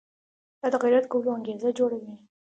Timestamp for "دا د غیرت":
0.61-1.05